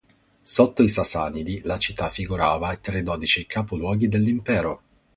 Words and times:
Sotto 0.41 0.81
i 0.81 0.87
Sasanidi 0.87 1.61
la 1.65 1.77
città 1.77 2.09
figurava 2.09 2.75
tra 2.77 2.97
i 2.97 3.03
dodici 3.03 3.45
capoluoghi 3.45 4.07
dell'impero. 4.07 4.81